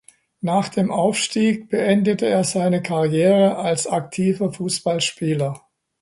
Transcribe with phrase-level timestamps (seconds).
[0.39, 5.61] Nach dem Aufstieg beendete er seine Karriere als aktiver Fußballspieler.